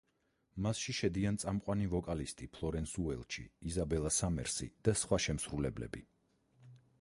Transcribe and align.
მასში 0.65 0.93
შედიან 0.99 1.35
წამყვანი 1.43 1.85
ვოკალისტი 1.91 2.47
ფლორენს 2.55 2.95
უელჩი, 3.03 3.45
იზაბელა 3.73 4.13
სამერსი 4.17 4.71
და 4.89 4.97
სხვა 5.03 5.21
შემსრულებლები. 5.27 6.05